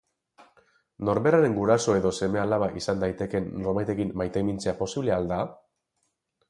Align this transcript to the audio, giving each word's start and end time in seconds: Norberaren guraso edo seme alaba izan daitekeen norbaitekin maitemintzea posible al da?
Norberaren 1.09 1.57
guraso 1.57 1.95
edo 1.99 2.13
seme 2.21 2.41
alaba 2.45 2.71
izan 2.81 3.05
daitekeen 3.07 3.53
norbaitekin 3.67 4.17
maitemintzea 4.23 4.77
posible 4.85 5.19
al 5.19 5.35
da? 5.37 5.43